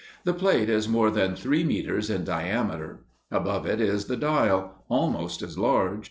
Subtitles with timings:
[0.23, 3.05] The plate is more than three meters in diameter.
[3.29, 5.99] Above it is the dial, almost as large.